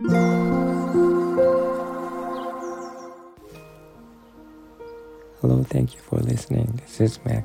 [0.00, 0.14] Hello,
[5.64, 6.66] thank you for listening.
[6.86, 7.42] This is Mac.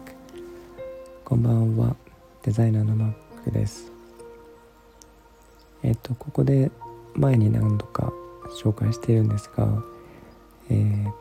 [1.26, 1.96] こんばんは。
[2.44, 3.92] デザイナーの Mac です。
[5.82, 6.70] えっと、ここで
[7.16, 8.14] 前に何度か
[8.64, 9.84] 紹介しているんですが、
[10.70, 11.16] えー、っ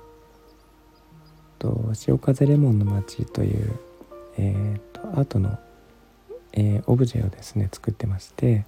[1.58, 3.80] と、潮風レモンの街という、
[4.36, 5.58] えー、っと、アートの、
[6.52, 8.66] えー、オブジェをですね、作ってまして、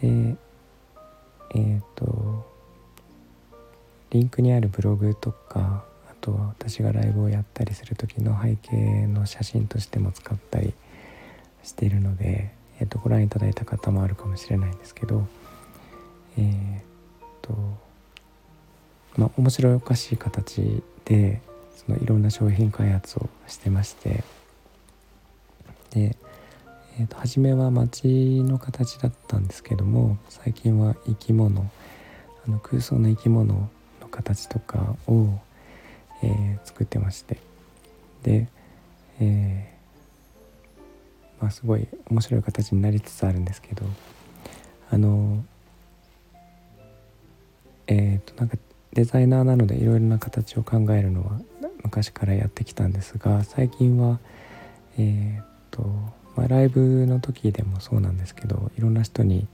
[0.00, 0.36] で、
[1.54, 2.46] えっと、
[4.10, 10.74] リンクにあるブログとかあとは私がライブをやったりする時の背景の写真としても使ったり
[11.62, 15.26] しているので、えー、とご覧いただいた方もあるかもしれないんですけど
[16.38, 16.82] えー、っ
[17.42, 17.52] と
[19.16, 21.40] まあ面白いおかしい形で
[21.76, 24.24] そのいろんな商品開発をしてまして
[25.90, 26.16] で、
[26.98, 28.06] えー、と初めは街
[28.42, 31.70] の形だったんですけども最近は生き物
[32.46, 35.28] あの空想の生き物の形とかを、
[36.22, 37.38] えー、作ってまして。
[38.22, 38.48] で、
[39.20, 39.76] え
[41.40, 43.84] まあ、すごい面白い形になりつつあるんですけど
[44.90, 45.44] あの
[47.86, 48.56] えっ、ー、となんか
[48.94, 51.40] デザイナーなのでいろいろな形を考えるのは
[51.84, 54.18] 昔からやってきたんですが最近は
[54.98, 55.84] えっ、と、
[56.36, 59.46] まあ、ライブの時でもそうなんですけどいろんな人に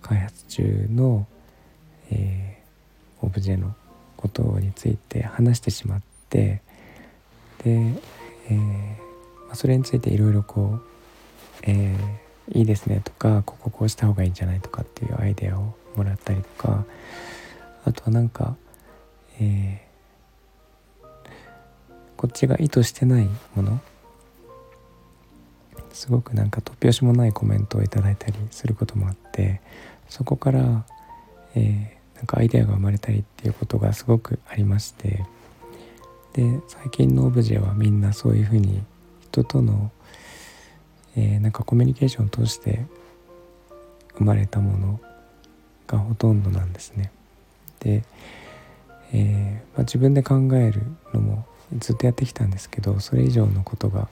[0.00, 1.26] 開発中の、
[2.10, 3.74] えー、オブジェの
[4.16, 6.62] ことについて話してしまって
[7.64, 7.94] で、
[8.48, 8.54] え
[9.46, 10.90] まあ、それについていろいろこう
[11.62, 16.84] えー、いいですねとかこここうした方がいいんじゃないとかっていうアイデアをもらったりとか
[17.84, 18.56] あとはなんか、
[19.40, 21.06] えー、
[22.16, 23.80] こっちが意図してないもの
[25.92, 29.60] すごくなんか突拍子もないコメントをいただいたりすることもあって
[30.08, 30.84] そこから、
[31.54, 35.24] えー、なんかアイデアが生まれたりっていうことがすごくありまして
[36.34, 38.82] で最近のオブジェはみんなそういうふうに
[39.22, 39.90] 人との
[41.16, 42.84] えー、なんかコミュニケーションを通して
[44.16, 45.00] 生まれたもの
[45.86, 47.10] がほとんどなんですね。
[47.80, 48.04] で、
[49.12, 50.82] えー、まあ、自分で考える
[51.12, 51.46] のも
[51.78, 54.08] ずっとやってきたんですけどそれ以上のことが、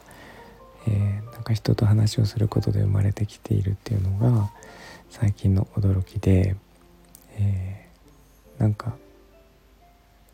[1.49, 4.51] か人と話をすることで生まれてきているっていうのが
[5.11, 6.57] 最近の驚きで、
[7.39, 8.95] えー、なんか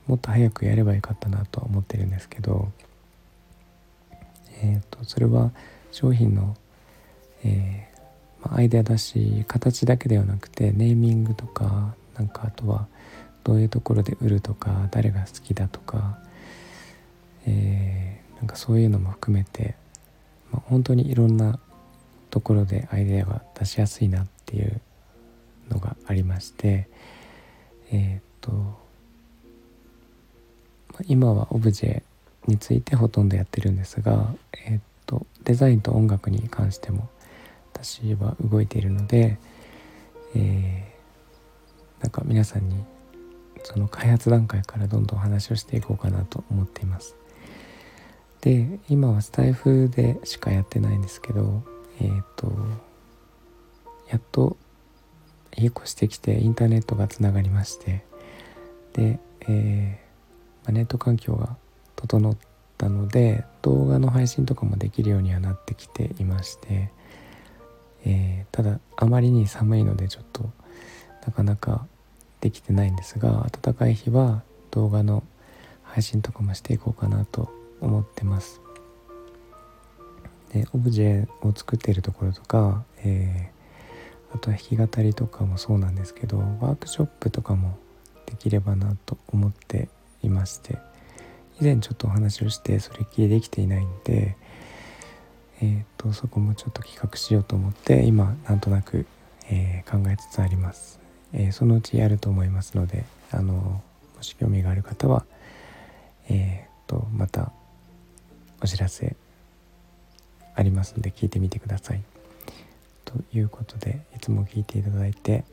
[0.07, 2.71] もっと早くやればよかったなとは思ってるんですけど、
[4.63, 5.53] えーとそれは
[5.93, 6.57] 商品の、
[7.45, 12.89] えー、まあ、アイデアだし形だけではなくてネーミングとかなんかあとは
[13.45, 16.19] どういうところで売るとか誰が好きだとか、
[17.47, 19.77] えー、なんかそういうのも含めて、
[20.75, 21.61] 本当にいろんな
[22.31, 24.81] ところでアイデアが出しやすいなっていう
[25.71, 26.89] のがありまして
[27.93, 28.75] えー、っと、ま、
[31.07, 32.03] 今はオブジェ
[32.49, 34.35] についてほとんどやってるんですが、
[34.67, 37.09] えー、っとデザインと音楽に関しても
[37.73, 39.39] 私は動いているので、
[40.35, 42.83] えー、なんか皆さんに
[43.63, 47.15] その開発段階からどんどん話をしていこうかなと思っています。
[48.45, 51.63] で今はスタイフでしかやってないんですけど
[51.99, 52.53] えっ、ー、と
[54.07, 54.59] やっと
[55.57, 58.05] 引っ越してきてインターネットがつながりまして
[58.93, 59.19] で、
[59.49, 61.57] えー、ネット環境が
[61.97, 62.37] 整っ
[62.77, 66.91] たので動画の配信とかもできるようにはなってきていまして、
[68.05, 70.51] えー、ただあまりに寒いのでちょっと
[71.25, 71.87] なかなか
[72.43, 75.23] できてないんですが暖かい日は動画の
[75.83, 78.61] 配信とかもしていこうかなと思ってます。
[80.53, 87.77] でオブジェを作っているところとか、えー、あとは弾き語りとかもそうなんですけどワークショップとかも
[88.27, 89.89] できればなと思って
[90.23, 90.79] いまして
[91.61, 94.37] 以前ちょっとお話をしてそれっきりできていないんで、
[95.61, 99.07] えーと、そこもちょっと企画しようと思って今なんとなく、
[99.51, 101.01] えー、考えつつあります、
[101.33, 103.83] えー、そのうちやると思いますのであのも
[104.21, 105.25] し興味がある方は
[106.31, 107.53] えーと、とまた
[108.65, 109.15] お知らせ
[110.55, 112.03] ありますので聞いてみてください
[113.05, 115.45] ということでいつも聞いていただいて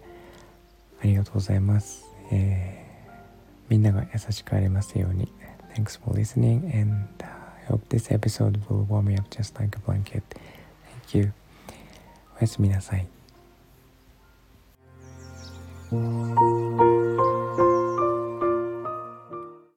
[1.04, 3.12] ありがとうございます、えー、
[3.68, 5.28] みんなが優しくありますように
[5.76, 9.80] Thanks for listening, and I hope this episode will warm me up just like a
[9.80, 10.22] blanket.
[11.08, 11.32] Thank you.
[12.38, 13.08] おやすみなさい。